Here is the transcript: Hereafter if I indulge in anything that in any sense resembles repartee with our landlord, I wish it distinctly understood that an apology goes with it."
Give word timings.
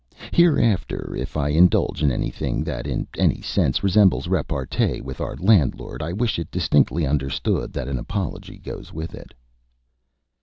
Hereafter 0.31 1.15
if 1.15 1.37
I 1.37 1.49
indulge 1.49 2.01
in 2.01 2.11
anything 2.11 2.63
that 2.63 2.87
in 2.87 3.05
any 3.19 3.39
sense 3.39 3.83
resembles 3.83 4.27
repartee 4.27 4.99
with 4.99 5.21
our 5.21 5.35
landlord, 5.35 6.01
I 6.01 6.11
wish 6.11 6.39
it 6.39 6.49
distinctly 6.49 7.05
understood 7.05 7.71
that 7.73 7.87
an 7.87 7.99
apology 7.99 8.57
goes 8.57 8.91
with 8.91 9.13
it." 9.13 9.35